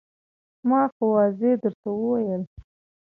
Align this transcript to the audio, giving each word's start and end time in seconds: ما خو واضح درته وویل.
ما 0.69 0.81
خو 0.93 1.03
واضح 1.15 1.51
درته 1.63 1.87
وویل. 1.91 2.43